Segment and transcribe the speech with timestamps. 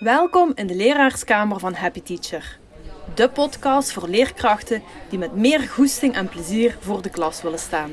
[0.00, 2.58] Welkom in de leraarskamer van Happy Teacher.
[3.14, 7.92] De podcast voor leerkrachten die met meer goesting en plezier voor de klas willen staan.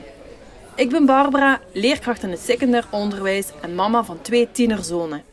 [0.76, 5.24] Ik ben Barbara, leerkracht in het secundair onderwijs en mama van twee tienerzonen.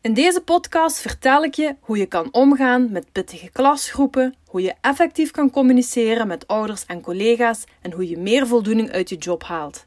[0.00, 4.74] In deze podcast vertel ik je hoe je kan omgaan met pittige klasgroepen, hoe je
[4.80, 9.42] effectief kan communiceren met ouders en collega's en hoe je meer voldoening uit je job
[9.44, 9.86] haalt.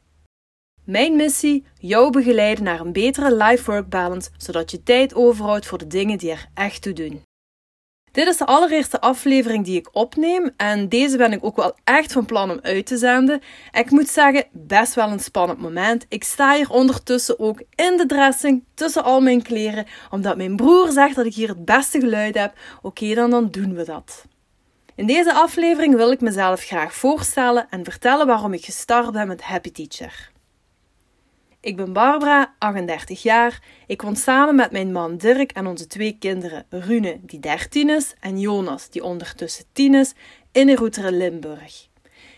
[0.89, 5.87] Mijn missie: jou begeleiden naar een betere life-work balance, zodat je tijd overhoudt voor de
[5.87, 7.21] dingen die er echt toe doen.
[8.11, 12.11] Dit is de allereerste aflevering die ik opneem en deze ben ik ook wel echt
[12.11, 13.41] van plan om uit te zenden.
[13.71, 16.05] Ik moet zeggen, best wel een spannend moment.
[16.07, 20.91] Ik sta hier ondertussen ook in de dressing tussen al mijn kleren, omdat mijn broer
[20.91, 22.53] zegt dat ik hier het beste geluid heb.
[22.81, 24.25] Oké, dan, dan doen we dat.
[24.95, 29.41] In deze aflevering wil ik mezelf graag voorstellen en vertellen waarom ik gestart ben met
[29.41, 30.31] Happy Teacher.
[31.61, 33.61] Ik ben Barbara, 38 jaar.
[33.87, 38.15] Ik woon samen met mijn man Dirk en onze twee kinderen, Rune, die 13 is,
[38.19, 40.13] en Jonas, die ondertussen 10 is,
[40.51, 41.87] in Roeteren, Limburg.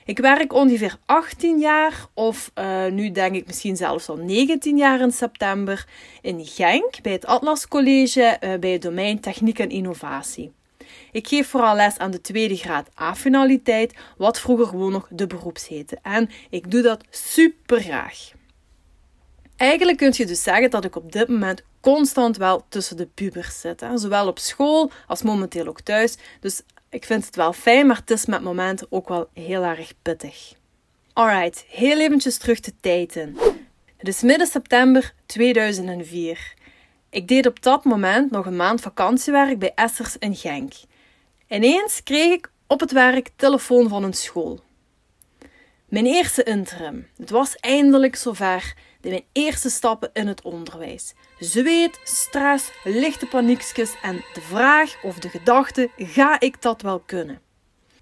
[0.05, 4.99] Ik werk ongeveer 18 jaar, of uh, nu denk ik misschien zelfs al 19 jaar
[5.01, 5.87] in september,
[6.21, 10.51] in Genk bij het Atlas College uh, bij het domein Techniek en Innovatie.
[11.11, 15.67] Ik geef vooral les aan de tweede graad A-finaliteit, wat vroeger gewoon nog de beroeps
[15.67, 15.97] heette.
[16.01, 18.39] En ik doe dat super graag.
[19.61, 23.59] Eigenlijk kun je dus zeggen dat ik op dit moment constant wel tussen de pubers
[23.59, 23.79] zit.
[23.79, 23.97] Hè.
[23.97, 26.17] Zowel op school als momenteel ook thuis.
[26.39, 29.93] Dus ik vind het wel fijn, maar het is met momenten ook wel heel erg
[30.01, 30.53] pittig.
[31.13, 33.37] Alright, heel eventjes terug de tijd in.
[33.97, 36.53] Het is midden september 2004.
[37.09, 40.73] Ik deed op dat moment nog een maand vakantiewerk bij Essers in Genk.
[41.47, 44.59] Ineens kreeg ik op het werk telefoon van een school.
[45.85, 47.07] Mijn eerste interim.
[47.17, 51.13] Het was eindelijk zover de mijn eerste stappen in het onderwijs.
[51.39, 57.41] Zweet, stress, lichte paniekjes en de vraag of de gedachte: ga ik dat wel kunnen?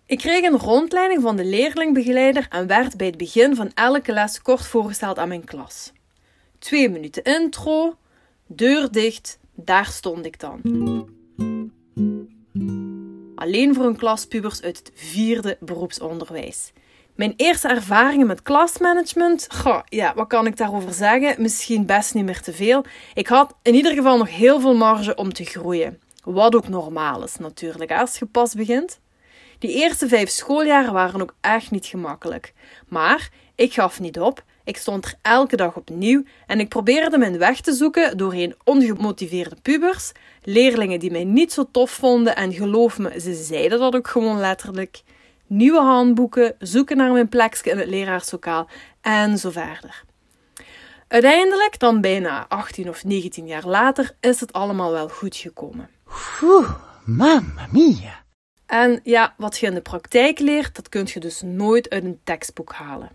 [0.06, 4.42] Ik kreeg een rondleiding van de leerlingbegeleider en werd bij het begin van elke les
[4.42, 5.92] kort voorgesteld aan mijn klas.
[6.60, 7.98] Twee minuten intro,
[8.48, 10.62] deur dicht, daar stond ik dan.
[13.36, 16.72] Alleen voor een klas pubers uit het vierde beroepsonderwijs.
[17.20, 21.42] Mijn eerste ervaringen met klasmanagement, goh, ja, wat kan ik daarover zeggen?
[21.42, 22.86] Misschien best niet meer te veel.
[23.14, 26.00] Ik had in ieder geval nog heel veel marge om te groeien.
[26.24, 29.00] Wat ook normaal is natuurlijk, als je pas begint.
[29.58, 32.54] Die eerste vijf schooljaren waren ook echt niet gemakkelijk.
[32.88, 34.44] Maar ik gaf niet op.
[34.64, 39.56] Ik stond er elke dag opnieuw en ik probeerde mijn weg te zoeken doorheen ongemotiveerde
[39.62, 40.12] pubers,
[40.44, 44.40] leerlingen die mij niet zo tof vonden en geloof me, ze zeiden dat ook gewoon
[44.40, 45.02] letterlijk
[45.50, 48.70] nieuwe handboeken, zoeken naar mijn plekje in het leraarslokaal
[49.02, 50.04] en zo verder.
[51.08, 55.90] Uiteindelijk, dan bijna 18 of 19 jaar later, is het allemaal wel goed gekomen.
[56.42, 58.24] Oeh, mamma mia.
[58.66, 62.20] En ja, wat je in de praktijk leert, dat kun je dus nooit uit een
[62.24, 63.10] tekstboek halen.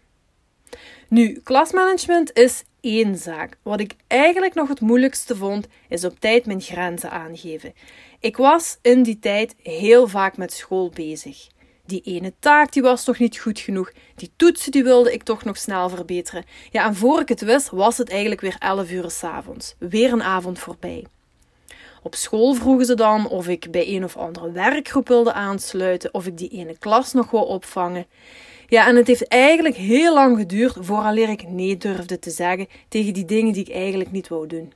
[1.09, 3.57] Nu, klasmanagement is één zaak.
[3.63, 7.75] Wat ik eigenlijk nog het moeilijkste vond, is op tijd mijn grenzen aangeven.
[8.21, 11.47] Ik was in die tijd heel vaak met school bezig.
[11.87, 13.93] Die ene taak die was toch niet goed genoeg.
[14.15, 16.45] Die toetsen die wilde ik toch nog snel verbeteren.
[16.71, 19.75] Ja, en voor ik het wist, was het eigenlijk weer 11 uur s'avonds.
[19.79, 21.07] Weer een avond voorbij.
[22.03, 26.27] Op school vroegen ze dan of ik bij een of andere werkgroep wilde aansluiten, of
[26.27, 28.07] ik die ene klas nog wou opvangen.
[28.67, 33.13] Ja, en het heeft eigenlijk heel lang geduurd vooraleer ik nee durfde te zeggen tegen
[33.13, 34.73] die dingen die ik eigenlijk niet wou doen.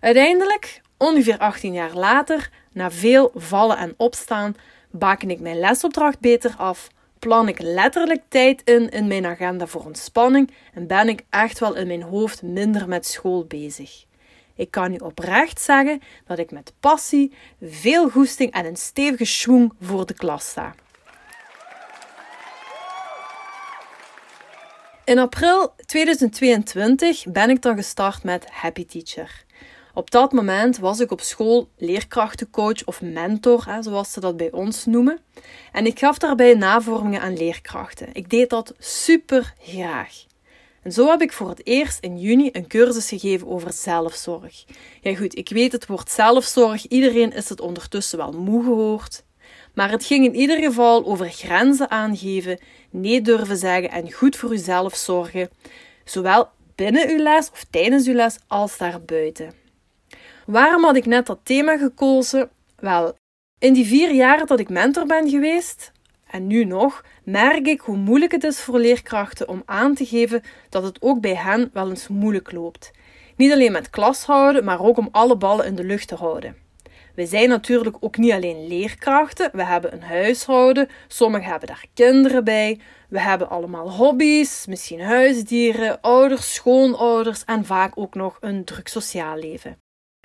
[0.00, 4.54] Uiteindelijk, ongeveer 18 jaar later, na veel vallen en opstaan,
[4.98, 6.88] baken ik mijn lesopdracht beter af,
[7.18, 11.74] plan ik letterlijk tijd in in mijn agenda voor ontspanning en ben ik echt wel
[11.74, 14.04] in mijn hoofd minder met school bezig.
[14.54, 19.72] Ik kan u oprecht zeggen dat ik met passie, veel goesting en een stevige schwung
[19.80, 20.74] voor de klas sta.
[25.04, 29.44] In april 2022 ben ik dan gestart met Happy Teacher.
[29.94, 34.52] Op dat moment was ik op school leerkrachtencoach of mentor, hè, zoals ze dat bij
[34.52, 35.18] ons noemen.
[35.72, 38.08] En ik gaf daarbij navormingen aan leerkrachten.
[38.12, 40.24] Ik deed dat super graag.
[40.82, 44.64] En zo heb ik voor het eerst in juni een cursus gegeven over zelfzorg.
[45.00, 49.24] Ja goed, ik weet het woord zelfzorg, iedereen is het ondertussen wel moe gehoord.
[49.74, 52.58] Maar het ging in ieder geval over grenzen aangeven,
[52.90, 55.50] nee durven zeggen en goed voor uzelf zorgen,
[56.04, 59.63] zowel binnen uw les of tijdens uw les als daarbuiten.
[60.46, 62.50] Waarom had ik net dat thema gekozen?
[62.76, 63.14] Wel,
[63.58, 65.92] in die vier jaar dat ik mentor ben geweest,
[66.26, 70.42] en nu nog, merk ik hoe moeilijk het is voor leerkrachten om aan te geven
[70.68, 72.90] dat het ook bij hen wel eens moeilijk loopt.
[73.36, 76.56] Niet alleen met klas houden, maar ook om alle ballen in de lucht te houden.
[77.14, 79.50] We zijn natuurlijk ook niet alleen leerkrachten.
[79.52, 80.88] We hebben een huishouden.
[81.08, 82.80] Sommigen hebben daar kinderen bij.
[83.08, 89.36] We hebben allemaal hobby's, misschien huisdieren, ouders, schoonouders en vaak ook nog een druk sociaal
[89.36, 89.83] leven.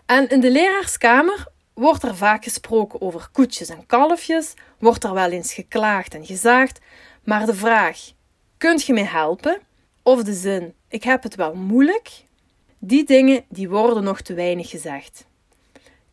[0.10, 5.32] En in de leraarskamer wordt er vaak gesproken over koetjes en kalfjes, wordt er wel
[5.32, 6.80] eens geklaagd en gezaagd,
[7.24, 8.12] maar de vraag:
[8.58, 9.62] kunt je mij helpen?
[10.04, 12.26] Of de zin: ik heb het wel moeilijk,
[12.80, 15.26] die dingen die worden nog te weinig gezegd.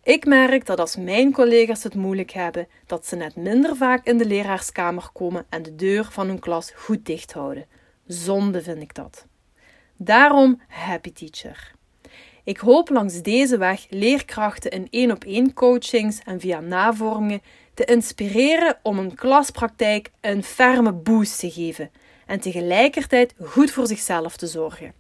[0.03, 4.19] Ik merk dat als mijn collega's het moeilijk hebben, dat ze net minder vaak in
[4.19, 7.67] de leraarskamer komen en de deur van hun klas goed dicht houden.
[8.07, 9.27] Zonde vind ik dat.
[9.97, 11.76] Daarom Happy Teacher.
[12.47, 17.43] Ik hoop langs deze weg leerkrachten in één op één coachings en via navormingen
[17.75, 21.91] te inspireren om een klaspraktijk een ferme boost te geven
[22.27, 24.93] en tegelijkertijd goed voor zichzelf te zorgen.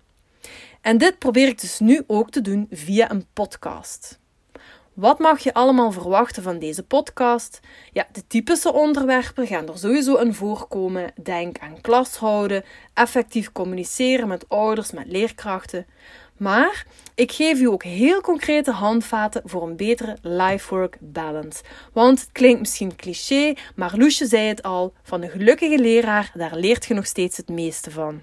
[0.81, 4.19] En dit probeer ik dus nu ook te doen via een podcast.
[4.97, 7.61] Wat mag je allemaal verwachten van deze podcast?
[7.93, 11.13] Ja, de typische onderwerpen gaan er sowieso in voorkomen.
[11.23, 12.65] Denk aan klashouden,
[12.95, 15.87] effectief communiceren met ouders, met leerkrachten.
[16.37, 21.63] Maar ik geef u ook heel concrete handvaten voor een betere life-work balance.
[21.93, 26.57] Want het klinkt misschien cliché, maar Loesje zei het al: van een gelukkige leraar, daar
[26.57, 28.23] leert je nog steeds het meeste van.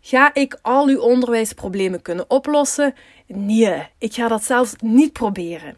[0.00, 2.94] Ga ik al uw onderwijsproblemen kunnen oplossen?
[3.26, 5.76] Nee, ik ga dat zelfs niet proberen.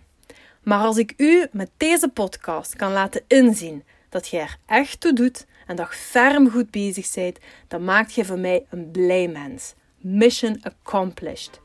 [0.62, 5.12] Maar als ik u met deze podcast kan laten inzien dat je er echt toe
[5.12, 9.28] doet en dat je ferm goed bezig bent, dan maakt je van mij een blij
[9.28, 9.74] mens.
[10.00, 11.60] Mission accomplished.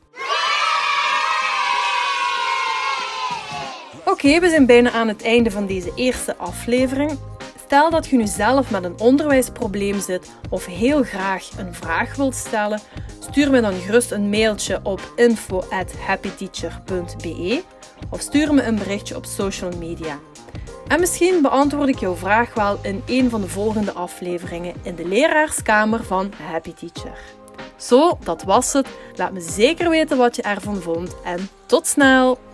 [4.06, 7.18] Oké, we zijn bijna aan het einde van deze eerste aflevering.
[7.66, 12.36] Stel dat je nu zelf met een onderwijsprobleem zit of heel graag een vraag wilt
[12.36, 12.82] stellen,
[13.20, 17.64] stuur me dan gerust een mailtje op info@happyteacher.be
[18.10, 20.20] of stuur me een berichtje op social media.
[20.88, 25.08] En misschien beantwoord ik jouw vraag wel in een van de volgende afleveringen in de
[25.08, 27.18] leraarskamer van Happy Teacher.
[27.78, 28.88] Zo, dat was het.
[29.16, 32.45] Laat me zeker weten wat je ervan vond en tot snel!